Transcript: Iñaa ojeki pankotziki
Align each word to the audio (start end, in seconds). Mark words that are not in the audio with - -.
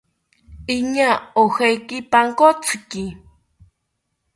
Iñaa 0.75 1.15
ojeki 1.41 1.97
pankotziki 2.11 3.03